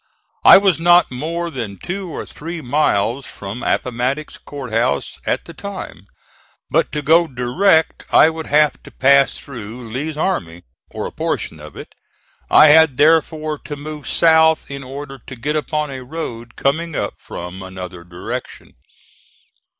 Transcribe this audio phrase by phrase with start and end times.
[0.43, 5.53] I was not more than two or three miles from Appomattox Court House at the
[5.53, 6.07] time,
[6.71, 11.59] but to go direct I would have to pass through Lee's army, or a portion
[11.59, 11.93] of it.
[12.49, 17.13] I had therefore to move south in order to get upon a road coming up
[17.19, 18.73] from another direction.